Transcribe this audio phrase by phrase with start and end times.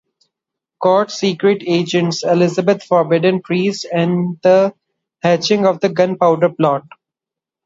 [0.81, 4.73] "God's Secret Agents; Elizabeths Forbidden Priests and the
[5.21, 6.85] Hatching of the Gunpowder Plot".